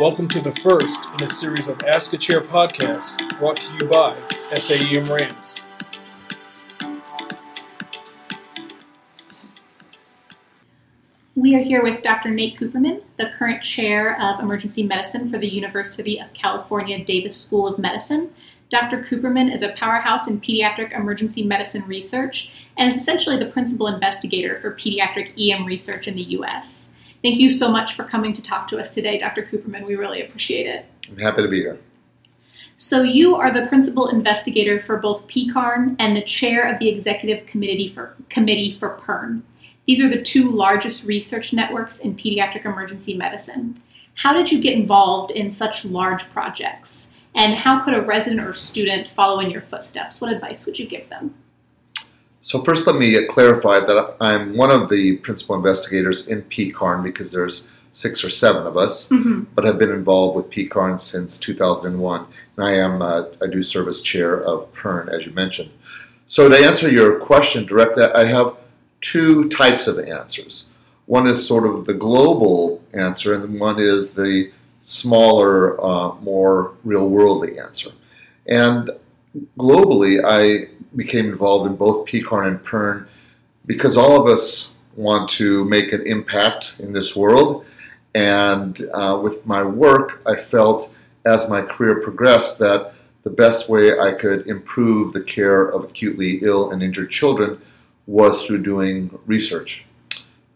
[0.00, 3.88] Welcome to the first in a series of Ask a Chair podcasts brought to you
[3.88, 5.78] by SAEM Rams.
[11.36, 12.30] We are here with Dr.
[12.30, 17.68] Nate Kuppermann, the current chair of emergency medicine for the University of California Davis School
[17.68, 18.34] of Medicine.
[18.70, 19.00] Dr.
[19.04, 24.58] Kuppermann is a powerhouse in pediatric emergency medicine research and is essentially the principal investigator
[24.60, 26.88] for pediatric EM research in the U.S.
[27.24, 29.46] Thank you so much for coming to talk to us today, Dr.
[29.46, 29.86] Kuppermann.
[29.86, 30.84] We really appreciate it.
[31.08, 31.78] I'm happy to be here.
[32.76, 37.46] So, you are the principal investigator for both PECARN and the chair of the executive
[37.46, 39.42] committee for, committee for PERN.
[39.86, 43.80] These are the two largest research networks in pediatric emergency medicine.
[44.16, 47.08] How did you get involved in such large projects?
[47.34, 50.20] And how could a resident or student follow in your footsteps?
[50.20, 51.34] What advice would you give them?
[52.44, 57.32] So first, let me clarify that I'm one of the principal investigators in PECARN because
[57.32, 59.44] there's six or seven of us, mm-hmm.
[59.54, 62.26] but have been involved with PECARN since 2001.
[62.58, 65.70] And I am uh, I do serve as chair of PERN, as you mentioned.
[66.28, 68.56] So to answer your question directly, I have
[69.00, 70.66] two types of answers.
[71.06, 77.08] One is sort of the global answer, and one is the smaller, uh, more real
[77.08, 77.90] worldly answer.
[78.46, 78.90] And
[79.58, 83.08] globally, I became involved in both PECARN and PERN
[83.66, 87.64] because all of us want to make an impact in this world.
[88.14, 90.92] And uh, with my work, I felt
[91.24, 92.92] as my career progressed that
[93.24, 97.60] the best way I could improve the care of acutely ill and injured children
[98.06, 99.86] was through doing research.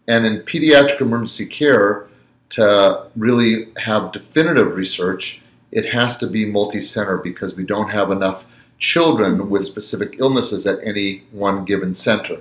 [0.07, 2.07] And in pediatric emergency care,
[2.51, 8.11] to really have definitive research, it has to be multi center because we don't have
[8.11, 8.45] enough
[8.79, 12.37] children with specific illnesses at any one given center.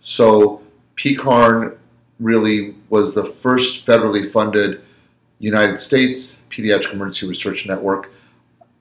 [0.00, 0.62] So
[0.96, 1.76] PECARN
[2.18, 4.82] really was the first federally funded
[5.38, 8.10] United States Pediatric Emergency Research Network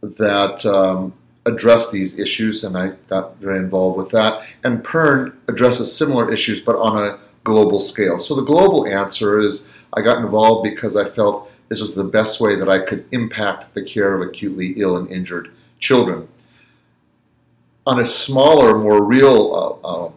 [0.01, 1.13] that um,
[1.45, 4.43] addressed these issues, and I got very involved with that.
[4.63, 8.19] And PERN addresses similar issues, but on a global scale.
[8.19, 12.39] So the global answer is I got involved because I felt this was the best
[12.39, 16.27] way that I could impact the care of acutely ill and injured children
[17.85, 20.11] on a smaller, more real uh, uh,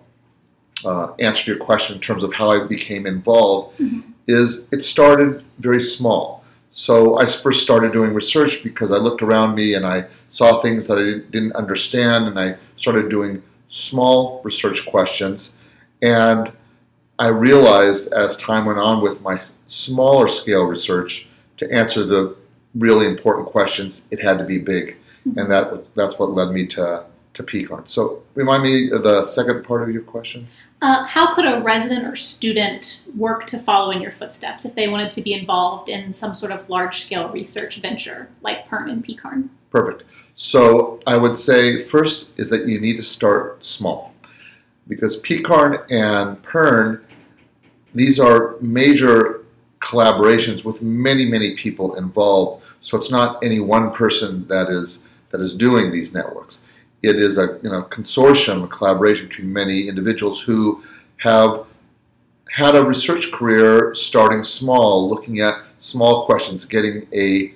[0.85, 4.01] uh, answer to your question in terms of how I became involved, mm-hmm.
[4.27, 6.45] is it started very small.
[6.73, 10.87] So I first started doing research because I looked around me and I saw things
[10.89, 15.55] that I didn't understand, and I started doing small research questions.
[16.03, 16.53] And
[17.19, 22.37] I realized as time went on with my smaller scale research to answer the
[22.75, 24.97] really important questions, it had to be big.
[25.27, 25.39] Mm-hmm.
[25.39, 27.89] And that that's what led me to to PECARN.
[27.89, 30.47] So remind me the second part of your question.
[30.81, 34.89] Uh, how could a resident or student work to follow in your footsteps if they
[34.89, 39.05] wanted to be involved in some sort of large scale research venture like PERN and
[39.05, 39.49] PECARN?
[39.71, 40.05] Perfect.
[40.37, 44.15] So I would say first is that you need to start small
[44.89, 47.05] because PECARN and PERN,
[47.95, 49.45] these are major
[49.81, 52.65] collaborations with many, many people involved.
[52.83, 56.63] So it's not any one person that is that is doing these networks.
[57.05, 60.83] It is a you know consortium, a collaboration between many individuals who
[61.19, 61.67] have
[62.51, 67.53] had a research career starting small, looking at small questions, getting a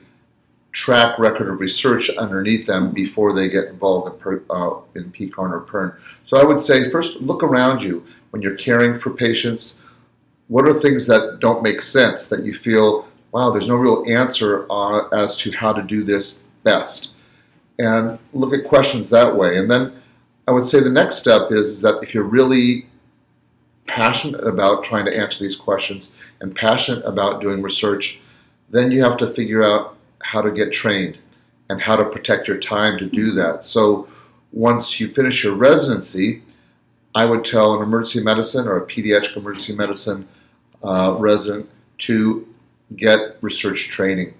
[0.73, 5.51] track record of research underneath them before they get involved in, per, uh, in PECARN
[5.51, 5.97] or PERN.
[6.27, 9.79] So I would say first look around you when you're caring for patients.
[10.49, 14.67] What are things that don't make sense that you feel, wow, there's no real answer
[14.71, 17.11] uh, as to how to do this best?
[17.79, 19.59] And look at questions that way.
[19.59, 19.93] And then
[20.47, 22.87] I would say the next step is, is that if you're really
[23.87, 28.21] passionate about trying to answer these questions and passionate about doing research,
[28.71, 31.19] then you have to figure out how to get trained
[31.71, 33.65] and how to protect your time to do that.
[33.65, 34.09] So
[34.53, 36.43] once you finish your residency,
[37.15, 40.29] I would tell an emergency medicine or a pediatric emergency medicine
[40.83, 41.69] uh, resident
[41.99, 42.47] to
[42.97, 44.35] get research training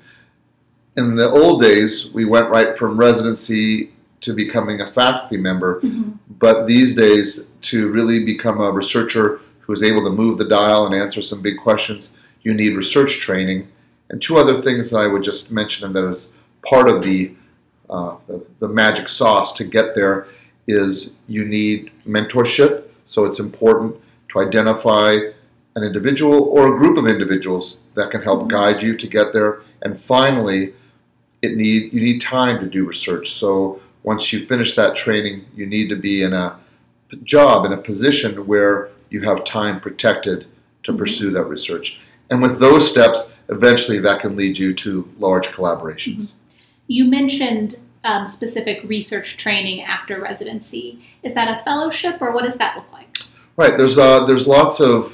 [0.99, 6.11] in the old days, we went right from residency to becoming a faculty member, mm-hmm.
[6.39, 10.87] but these days, to really become a researcher who is able to move the dial
[10.87, 13.69] and answer some big questions, you need research training.
[14.11, 16.31] And two other things that I would just mention, and that is
[16.63, 17.33] part of the,
[17.89, 20.27] uh, the, the magic sauce to get there,
[20.67, 22.89] is you need mentorship.
[23.07, 23.95] So it's important
[24.31, 25.15] to identify
[25.77, 28.49] an individual or a group of individuals that can help mm-hmm.
[28.49, 29.61] guide you to get there.
[29.83, 30.75] And finally,
[31.43, 33.33] it need you need time to do research.
[33.33, 36.59] So once you finish that training, you need to be in a
[37.25, 40.47] job in a position where you have time protected
[40.85, 40.99] to mm-hmm.
[40.99, 42.01] pursue that research.
[42.31, 46.17] And with those steps, eventually that can lead you to large collaborations.
[46.17, 46.37] Mm-hmm.
[46.89, 51.07] You mentioned um, specific research training after residency.
[51.23, 53.19] Is that a fellowship, or what does that look like?
[53.57, 53.77] Right.
[53.77, 55.13] There's uh, there's lots of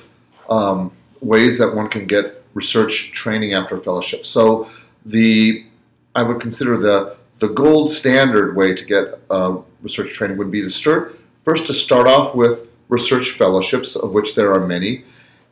[0.48, 4.26] um, ways that one can get research training after a fellowship.
[4.26, 4.68] So
[5.06, 5.64] the
[6.14, 10.62] I would consider the the gold standard way to get uh, research training would be
[10.62, 15.04] to start first to start off with research fellowships, of which there are many,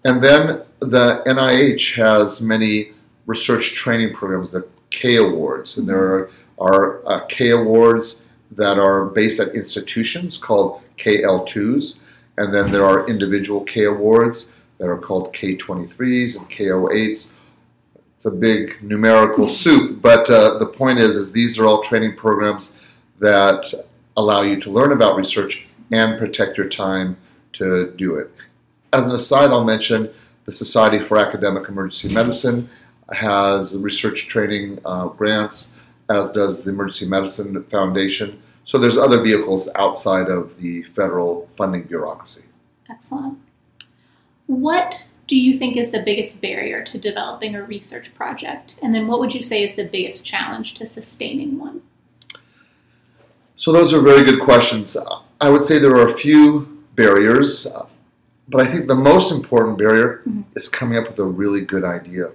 [0.05, 2.93] and then the NIH has many
[3.27, 8.23] research training programs, the K Awards, and there are, uh, K Awards
[8.53, 11.97] that are based at institutions called KL2s,
[12.39, 17.33] and then there are individual K Awards that are called K23s and K08s.
[18.23, 22.15] It's a big numerical soup, but uh, the point is, is these are all training
[22.15, 22.75] programs
[23.19, 23.75] that
[24.17, 27.17] allow you to learn about research and protect your time
[27.55, 28.31] to do it.
[28.93, 30.09] As an aside, I'll mention
[30.45, 32.71] the Society for Academic Emergency Medicine
[33.11, 35.73] has research training uh, grants,
[36.09, 38.41] as does the Emergency Medicine Foundation.
[38.67, 42.45] So there's other vehicles outside of the federal funding bureaucracy.
[42.89, 43.37] Excellent.
[44.47, 48.77] What do you think is the biggest barrier to developing a research project?
[48.83, 51.83] And then what would you say is the biggest challenge to sustaining one?
[53.57, 54.97] So those are very good questions.
[55.41, 57.67] I would say there are a few barriers,
[58.49, 60.43] but I think the most important barrier mm-hmm.
[60.57, 62.33] is coming up with a really good idea.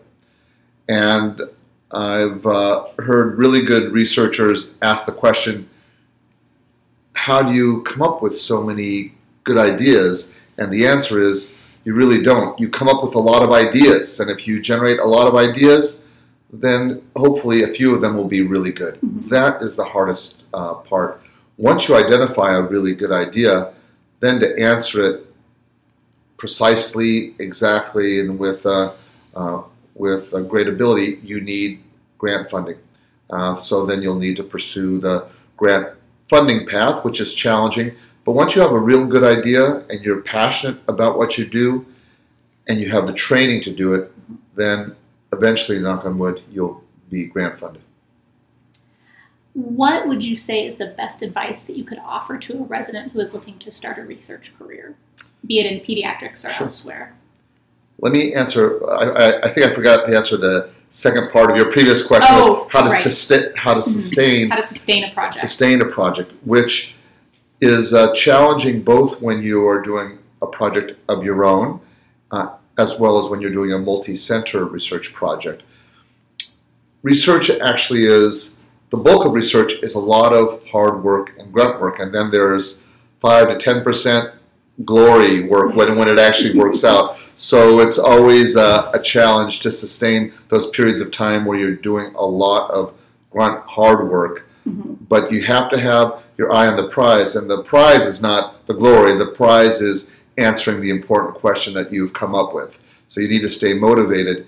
[0.88, 1.42] And
[1.92, 5.69] I've uh, heard really good researchers ask the question
[7.13, 9.13] how do you come up with so many
[9.44, 10.31] good ideas?
[10.57, 11.56] And the answer is
[11.88, 12.60] you really don't.
[12.60, 15.36] You come up with a lot of ideas, and if you generate a lot of
[15.38, 16.01] ideas,
[16.51, 18.95] then hopefully a few of them will be really good.
[18.95, 19.30] Mm-hmm.
[19.30, 21.22] That is the hardest uh, part.
[21.56, 23.72] Once you identify a really good idea,
[24.19, 25.28] then to answer it
[26.36, 28.92] precisely, exactly, and with uh,
[29.34, 29.62] uh,
[29.95, 31.81] with great ability, you need
[32.18, 32.80] grant funding.
[33.30, 35.88] Uh, so then you'll need to pursue the grant
[36.30, 37.95] funding path, which is challenging.
[38.27, 41.85] But once you have a real good idea and you're passionate about what you do,
[42.68, 44.12] and you have the training to do it,
[44.53, 44.97] then
[45.31, 47.81] eventually, knock on wood, you'll be grant funded.
[49.53, 53.13] What would you say is the best advice that you could offer to a resident
[53.13, 54.97] who is looking to start a research career,
[55.45, 56.63] be it in pediatrics or sure.
[56.63, 57.15] elsewhere?
[58.01, 58.85] Let me answer.
[58.89, 62.68] I, I, think I forgot to answer the second part of your previous question: oh,
[62.74, 63.01] how to right.
[63.01, 63.89] sustain how to mm-hmm.
[63.89, 65.38] sustain how to sustain a project.
[65.38, 66.94] Sustain a project, which
[67.62, 71.80] is uh, challenging both when you are doing a project of your own,
[72.31, 75.63] uh, as well as when you're doing a multi-center research project.
[77.04, 78.56] Research actually is
[78.89, 82.31] the bulk of research is a lot of hard work and grunt work, and then
[82.31, 82.81] there's
[83.21, 84.33] five to ten percent
[84.86, 87.18] glory work when, when it actually works out.
[87.38, 92.13] So it's always a, a, challenge to sustain those periods of time where you're doing
[92.15, 92.94] a lot of
[93.31, 94.46] grunt hard work.
[94.67, 94.93] Mm-hmm.
[95.05, 98.65] But you have to have your eye on the prize, and the prize is not
[98.67, 99.17] the glory.
[99.17, 102.77] The prize is answering the important question that you've come up with.
[103.09, 104.47] So you need to stay motivated.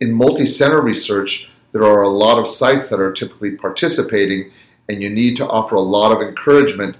[0.00, 4.52] In multi-center research, there are a lot of sites that are typically participating,
[4.88, 6.96] and you need to offer a lot of encouragement,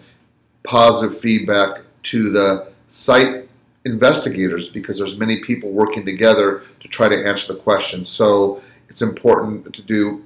[0.64, 3.48] positive feedback to the site
[3.84, 8.04] investigators because there's many people working together to try to answer the question.
[8.04, 10.25] So it's important to do.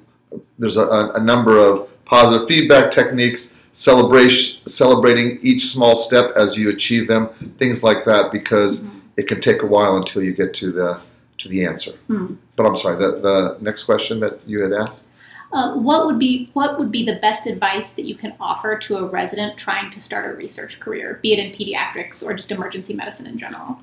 [0.58, 6.70] There's a, a number of positive feedback techniques, celebration, celebrating each small step as you
[6.70, 8.98] achieve them, things like that, because mm-hmm.
[9.16, 11.00] it can take a while until you get to the
[11.38, 11.92] to the answer.
[12.08, 12.34] Mm-hmm.
[12.56, 12.96] But I'm sorry.
[12.96, 15.04] The, the next question that you had asked.
[15.52, 18.98] Uh, what would be what would be the best advice that you can offer to
[18.98, 22.94] a resident trying to start a research career, be it in pediatrics or just emergency
[22.94, 23.80] medicine in general?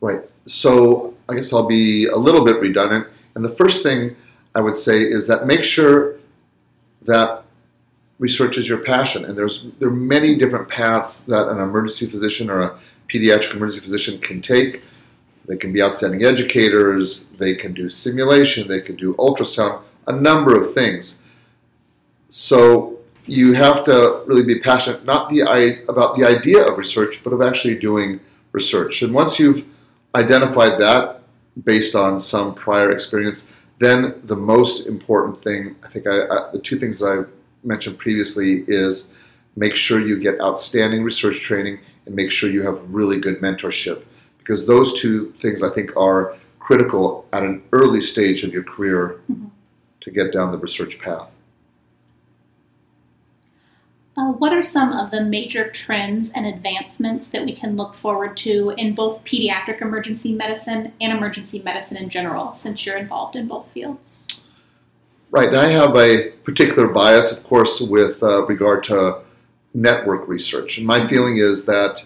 [0.00, 0.20] Right.
[0.46, 3.08] So I guess I'll be a little bit redundant.
[3.34, 4.14] And the first thing
[4.54, 6.16] I would say is that make sure
[7.02, 7.44] that
[8.18, 9.24] research is your passion.
[9.24, 12.78] And there's there are many different paths that an emergency physician or a
[13.12, 14.82] pediatric emergency physician can take.
[15.46, 17.26] They can be outstanding educators.
[17.38, 18.68] They can do simulation.
[18.68, 21.18] They can do ultrasound a number of things.
[22.30, 25.40] So you have to really be passionate, not the
[25.88, 28.20] about the idea of research, but of actually doing
[28.52, 29.02] research.
[29.02, 29.64] And once you've
[30.14, 31.22] identified that
[31.64, 33.46] based on some prior experience,
[33.80, 37.98] then the most important thing, I think, I, I, the two things that I mentioned
[37.98, 39.10] previously is
[39.56, 44.04] make sure you get outstanding research training and make sure you have really good mentorship,
[44.38, 49.20] because those two things I think are critical at an early stage of your career.
[49.28, 49.48] Mm-hmm
[50.00, 51.28] to get down the research path.
[54.16, 58.36] Uh, what are some of the major trends and advancements that we can look forward
[58.36, 63.46] to in both pediatric emergency medicine and emergency medicine in general, since you're involved in
[63.46, 64.26] both fields?
[65.30, 65.54] Right.
[65.54, 69.20] I have a particular bias, of course, with uh, regard to
[69.74, 70.78] network research.
[70.78, 72.04] And my feeling is that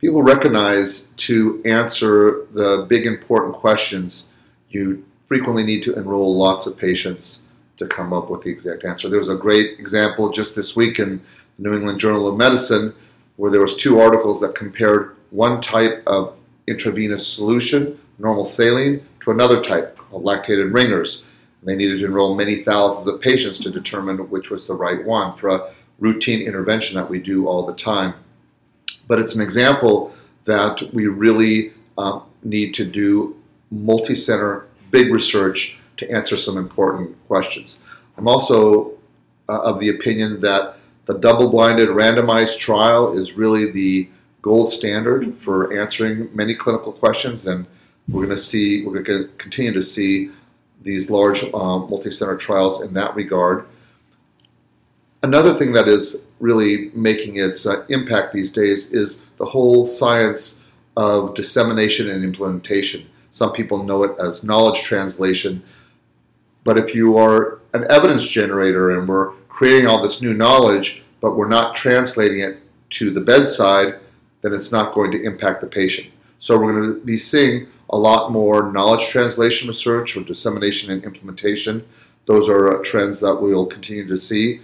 [0.00, 4.26] people recognize to answer the big important questions,
[4.70, 7.42] you frequently need to enroll lots of patients
[7.78, 9.08] to come up with the exact answer.
[9.08, 11.20] There was a great example just this week in
[11.58, 12.92] the New England Journal of Medicine
[13.36, 16.34] where there was two articles that compared one type of
[16.66, 21.22] intravenous solution, normal saline, to another type called lactated ringers.
[21.60, 25.04] And They needed to enroll many thousands of patients to determine which was the right
[25.04, 28.14] one for a routine intervention that we do all the time.
[29.06, 33.36] But it's an example that we really um, need to do
[33.70, 37.80] multi center, big research to answer some important questions.
[38.16, 38.92] I'm also
[39.48, 40.76] uh, of the opinion that
[41.06, 44.08] the double blinded randomized trial is really the
[44.42, 47.66] gold standard for answering many clinical questions, and
[48.08, 50.30] we're going to see, we're going to continue to see
[50.82, 53.66] these large um, multi center trials in that regard.
[55.22, 60.60] Another thing that is really making its uh, impact these days is the whole science
[60.96, 63.08] of dissemination and implementation.
[63.32, 65.62] Some people know it as knowledge translation,
[66.68, 71.34] but if you are an evidence generator and we're creating all this new knowledge, but
[71.34, 72.58] we're not translating it
[72.90, 73.94] to the bedside,
[74.42, 76.08] then it's not going to impact the patient.
[76.40, 81.02] So we're going to be seeing a lot more knowledge translation research or dissemination and
[81.04, 81.86] implementation.
[82.26, 84.60] Those are uh, trends that we'll continue to see.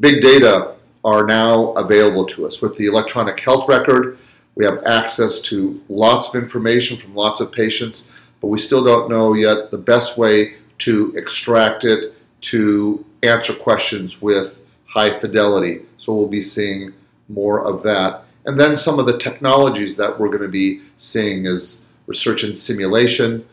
[0.00, 2.62] Big data are now available to us.
[2.62, 4.16] With the electronic health record,
[4.54, 8.08] we have access to lots of information from lots of patients,
[8.40, 10.54] but we still don't know yet the best way
[10.84, 12.14] to extract it
[12.52, 15.82] to answer questions with high fidelity.
[15.98, 16.92] So we'll be seeing
[17.28, 18.24] more of that.
[18.46, 22.54] And then some of the technologies that we're going to be seeing is research in
[22.54, 23.46] simulation,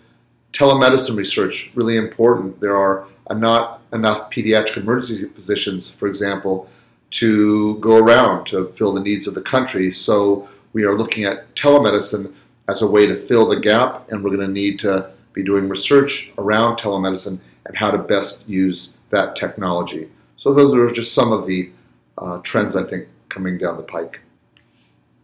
[0.53, 2.59] telemedicine research, really important.
[2.59, 6.67] There are not enough pediatric emergency physicians, for example,
[7.11, 9.93] to go around to fill the needs of the country.
[9.93, 12.33] So we are looking at telemedicine
[12.67, 15.69] as a way to fill the gap, and we're going to need to be doing
[15.69, 20.09] research around telemedicine and how to best use that technology.
[20.37, 21.71] So those are just some of the
[22.17, 24.19] uh, trends I think coming down the pike.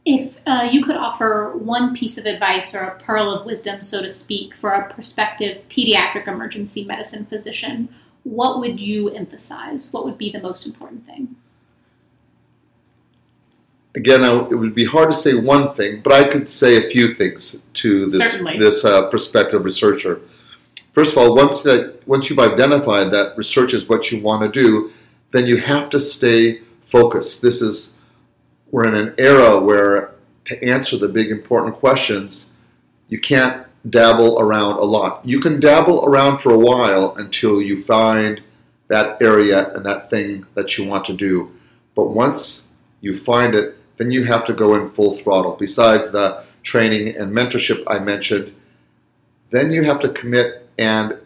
[0.06, 4.02] If uh, you could offer one piece of advice or a pearl of wisdom, so
[4.04, 7.90] to speak, for a prospective pediatric emergency medicine physician,
[8.24, 9.92] what would you emphasize?
[9.92, 11.36] What would be the most important thing?
[13.96, 16.90] Again, I, it would be hard to say one thing, but I could say a
[16.90, 18.60] few things to this Certainly.
[18.60, 20.22] this uh, prospective researcher.
[20.94, 24.62] First of all, once that once you've identified that research is what you want to
[24.62, 24.92] do,
[25.32, 26.62] then you have to stay
[26.92, 27.42] focused.
[27.42, 27.94] This is
[28.72, 30.12] we're in an era where
[30.46, 32.52] to answer the big important questions,
[33.10, 35.26] you can't dabble around a lot.
[35.26, 38.42] You can dabble around for a while until you find
[38.88, 41.52] that area and that thing that you want to do.
[41.96, 42.66] But once
[43.02, 45.56] you find it, then you have to go in full throttle.
[45.60, 48.54] Besides the training and mentorship I mentioned,
[49.52, 51.18] then you have to commit and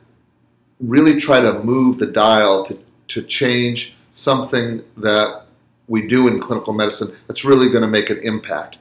[0.79, 5.45] really try to move the dial to, to change something that
[5.87, 8.77] we do in clinical medicine that's really going to make an impact.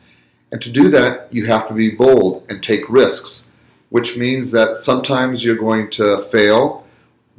[0.53, 3.47] And to do that, you have to be bold and take risks,
[3.91, 6.87] which means that sometimes you're going to fail,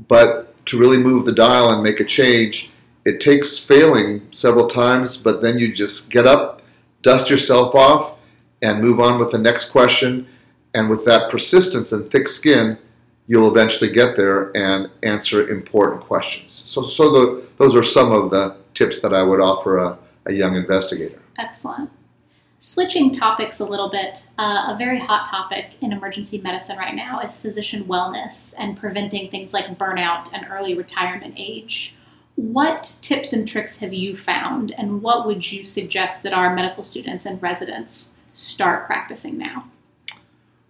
[0.07, 2.71] but to really move the dial and make a change,
[3.05, 6.61] it takes failing several times, but then you just get up,
[7.01, 8.17] dust yourself off,
[8.61, 10.27] and move on with the next question.
[10.73, 12.77] And with that persistence and thick skin,
[13.27, 16.63] you'll eventually get there and answer important questions.
[16.67, 20.33] So, so the, those are some of the tips that I would offer a, a
[20.33, 21.21] young investigator.
[21.37, 21.89] Excellent.
[22.61, 27.21] Switching topics a little bit, uh, a very hot topic in emergency medicine right now
[27.21, 31.95] is physician wellness and preventing things like burnout and early retirement age.
[32.39, 36.85] What tips and tricks have you found, and what would you suggest that our medical
[36.85, 39.65] students and residents start practicing now?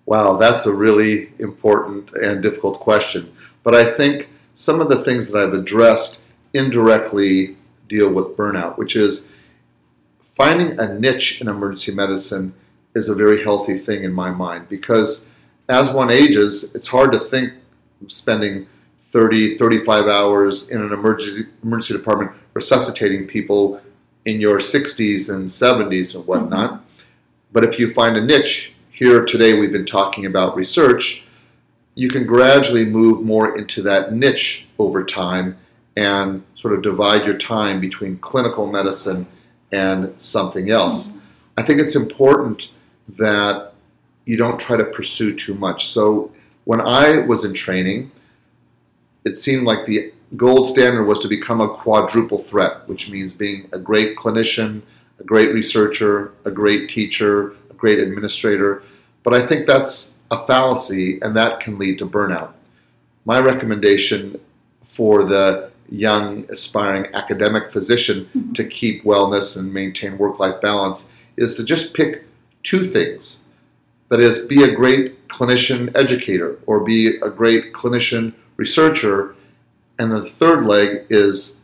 [0.07, 3.31] Wow, that's a really important and difficult question.
[3.61, 6.21] But I think some of the things that I've addressed
[6.55, 7.55] indirectly
[7.88, 9.27] deal with burnout, which is
[10.35, 12.51] finding a niche in emergency medicine
[12.95, 15.27] is a very healthy thing in my mind because
[15.69, 17.53] as one ages, it's hard to think
[18.07, 18.65] spending
[19.12, 23.82] 30, 35 hours in an emergency, emergency department resuscitating people
[24.25, 26.84] in your 60s and 70s and whatnot.
[27.51, 31.24] But if you find a niche, here today we've been talking about research,
[31.96, 35.58] you can gradually move more into that niche over time
[35.98, 39.25] and sort of divide your time between clinical medicine
[39.72, 41.10] and something else.
[41.10, 41.20] Mm-hmm.
[41.58, 42.70] I think it's important
[43.18, 43.74] that
[44.25, 45.88] you don't try to pursue too much.
[45.88, 46.32] So
[46.66, 48.12] when I was in training,
[49.25, 53.69] it seemed like the gold standard was to become a quadruple threat, which means being
[53.71, 54.81] a great clinician,
[55.19, 58.83] a great researcher, a great teacher, a great administrator.
[59.23, 62.53] But I think that's a fallacy and that can lead to burnout.
[63.25, 64.39] My recommendation
[64.91, 68.53] for the young aspiring academic physician mm-hmm.
[68.53, 72.23] to keep wellness and maintain work life balance is to just pick
[72.63, 73.39] two things.
[74.09, 79.36] That is, be a great clinician educator or be a great clinician researcher.
[79.98, 81.58] And the third leg is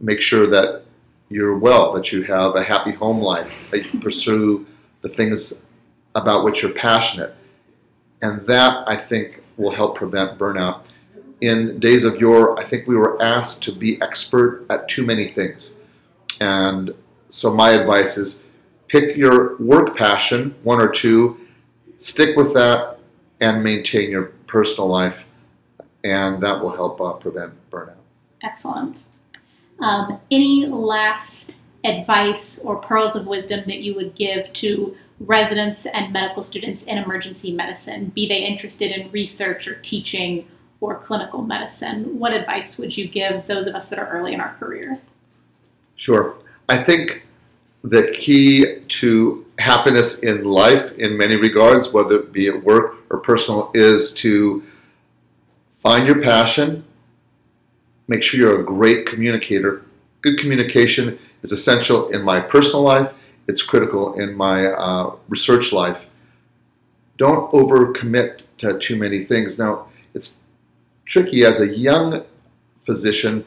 [0.00, 0.82] make sure that
[1.28, 4.66] you're well, that you have a happy home life, that you pursue
[5.02, 5.54] the things
[6.14, 7.34] about which you're passionate.
[8.20, 10.82] And that, I think, will help prevent burnout
[11.42, 15.28] in days of yore, I think we were asked to be expert at too many
[15.32, 15.74] things.
[16.40, 16.94] And
[17.30, 18.40] so my advice is
[18.88, 21.40] pick your work passion, one or two,
[21.98, 23.00] stick with that,
[23.40, 25.24] and maintain your personal life,
[26.04, 27.94] and that will help uh, prevent burnout.
[28.42, 29.04] Excellent.
[29.80, 36.12] Um, any last advice or pearls of wisdom that you would give to residents and
[36.12, 40.46] medical students in emergency medicine, be they interested in research or teaching
[40.80, 44.40] or clinical medicine, what advice would you give those of us that are early in
[44.40, 44.98] our career?
[45.96, 46.36] Sure.
[46.68, 47.24] I think
[47.84, 53.18] the key to happiness in life, in many regards, whether it be at work or
[53.18, 54.62] personal, is to
[55.82, 56.84] find your passion,
[58.08, 59.82] make sure you're a great communicator.
[60.22, 63.12] Good communication is essential in my personal life,
[63.48, 66.06] it's critical in my uh, research life.
[67.18, 69.58] Don't overcommit to too many things.
[69.58, 70.38] Now, it's
[71.04, 72.24] tricky as a young
[72.86, 73.44] physician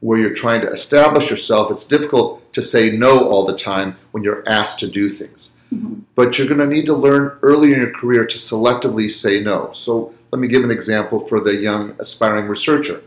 [0.00, 1.72] where you're trying to establish yourself.
[1.72, 5.52] It's difficult to say no all the time when you're asked to do things.
[5.74, 6.00] Mm-hmm.
[6.14, 9.72] But you're going to need to learn early in your career to selectively say no.
[9.72, 13.02] So let me give an example for the young aspiring researcher.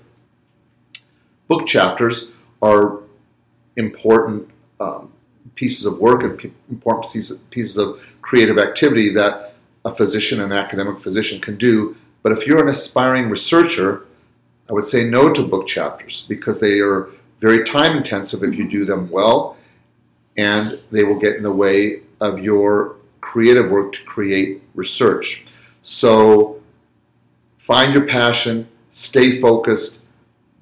[1.48, 2.30] Book chapters
[2.64, 3.02] are
[3.76, 4.50] important
[4.80, 5.12] um,
[5.54, 9.54] pieces of work and p- important pieces of creative activity that
[9.86, 14.08] a physician, an academic physician, can do but if you're an aspiring researcher,
[14.68, 17.10] I would say no to book chapters because they are
[17.42, 19.56] very time intensive if you do them well,
[20.36, 25.46] and they will get in the way of your creative work to create research.
[25.84, 26.60] So
[27.70, 30.00] find your passion, stay focused,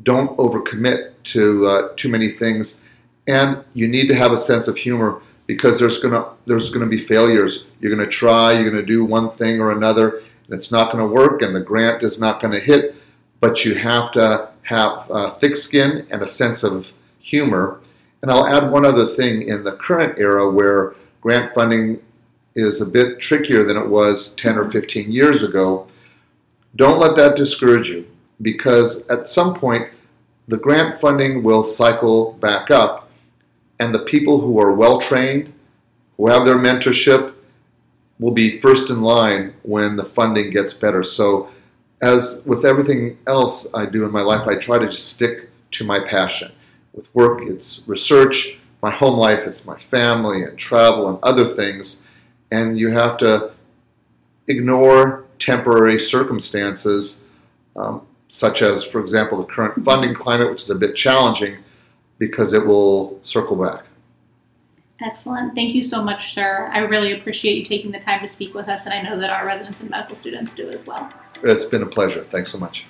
[0.03, 2.81] don't overcommit to uh, too many things,
[3.27, 7.05] and you need to have a sense of humor because there's gonna there's gonna be
[7.05, 7.65] failures.
[7.79, 11.13] You're gonna try, you're gonna do one thing or another, and it's not going to
[11.13, 12.95] work and the grant is not going to hit,
[13.39, 16.87] but you have to have uh, thick skin and a sense of
[17.19, 17.81] humor.
[18.21, 22.01] And I'll add one other thing in the current era where grant funding
[22.55, 25.87] is a bit trickier than it was 10 or 15 years ago.
[26.75, 28.07] Don't let that discourage you
[28.41, 29.89] because at some point
[30.47, 33.09] the grant funding will cycle back up,
[33.79, 35.51] and the people who are well trained,
[36.15, 37.33] who have their mentorship,
[38.19, 41.03] will be first in line when the funding gets better.
[41.03, 41.49] So,
[42.01, 45.83] as with everything else I do in my life, I try to just stick to
[45.83, 46.51] my passion.
[46.93, 48.57] With work, it's research.
[48.81, 52.03] My home life, it's my family and travel and other things.
[52.51, 53.51] And you have to
[54.47, 57.23] ignore temporary circumstances,
[57.75, 61.57] um, such as, for example, the current funding climate, which is a bit challenging
[62.17, 63.83] because it will circle back.
[65.01, 65.53] Excellent.
[65.53, 66.69] Thank you so much, sir.
[66.73, 69.29] I really appreciate you taking the time to speak with us, and I know that
[69.29, 71.11] our residents and medical students do as well.
[71.43, 72.21] It's been a pleasure.
[72.21, 72.87] Thanks so much.